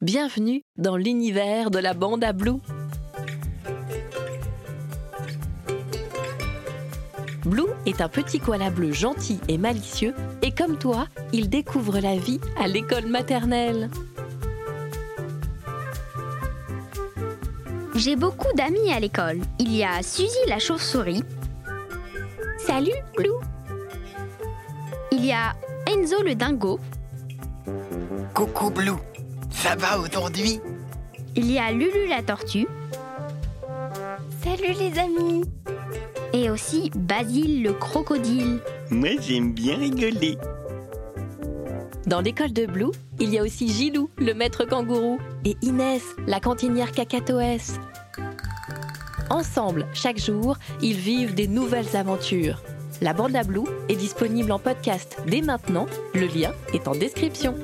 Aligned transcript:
Bienvenue 0.00 0.62
dans 0.76 0.96
l'univers 0.96 1.72
de 1.72 1.80
la 1.80 1.92
bande 1.92 2.22
à 2.22 2.32
Blue. 2.32 2.60
Blue 7.44 7.66
est 7.84 8.00
un 8.00 8.08
petit 8.08 8.38
koala 8.38 8.70
bleu 8.70 8.92
gentil 8.92 9.40
et 9.48 9.58
malicieux 9.58 10.14
et 10.40 10.52
comme 10.52 10.78
toi, 10.78 11.08
il 11.32 11.50
découvre 11.50 11.98
la 11.98 12.16
vie 12.16 12.38
à 12.60 12.68
l'école 12.68 13.06
maternelle. 13.06 13.90
J'ai 17.96 18.14
beaucoup 18.14 18.52
d'amis 18.54 18.92
à 18.92 19.00
l'école. 19.00 19.40
Il 19.58 19.74
y 19.74 19.82
a 19.82 20.00
Suzy 20.04 20.46
la 20.46 20.60
chauve-souris. 20.60 21.24
Salut, 22.56 22.92
Blue. 23.16 23.34
Il 25.10 25.26
y 25.26 25.32
a 25.32 25.56
Enzo 25.88 26.22
le 26.22 26.36
dingo. 26.36 26.78
Coucou 28.32 28.70
Blue, 28.70 28.92
ça 29.50 29.74
va 29.76 29.98
aujourd'hui? 29.98 30.60
Il 31.36 31.50
y 31.50 31.58
a 31.58 31.70
Lulu 31.70 32.08
la 32.08 32.22
tortue. 32.22 32.66
Salut 34.42 34.74
les 34.78 34.98
amis 34.98 35.44
Et 36.32 36.50
aussi 36.50 36.90
Basile 36.94 37.62
le 37.62 37.72
crocodile. 37.72 38.60
Moi 38.90 39.10
j'aime 39.20 39.52
bien 39.52 39.76
rigoler. 39.76 40.38
Dans 42.06 42.20
l'école 42.20 42.52
de 42.52 42.64
Blue, 42.64 42.92
il 43.20 43.30
y 43.30 43.38
a 43.38 43.42
aussi 43.42 43.68
Gilou, 43.68 44.08
le 44.16 44.32
maître 44.32 44.64
kangourou, 44.64 45.18
et 45.44 45.56
Inès, 45.60 46.02
la 46.26 46.40
cantinière 46.40 46.92
cacatoès. 46.92 47.78
Ensemble, 49.28 49.86
chaque 49.92 50.18
jour, 50.18 50.56
ils 50.80 50.96
vivent 50.96 51.34
des 51.34 51.48
nouvelles 51.48 51.96
aventures. 51.96 52.62
La 53.02 53.12
bande 53.12 53.36
à 53.36 53.44
Blue 53.44 53.68
est 53.90 53.96
disponible 53.96 54.52
en 54.52 54.58
podcast 54.58 55.18
dès 55.26 55.42
maintenant, 55.42 55.86
le 56.14 56.26
lien 56.26 56.52
est 56.72 56.88
en 56.88 56.92
description. 56.92 57.54